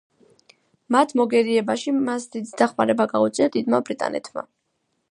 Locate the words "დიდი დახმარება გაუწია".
2.37-3.51